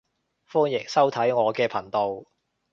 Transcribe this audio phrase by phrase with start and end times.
[0.49, 2.25] 歡迎收睇我嘅頻道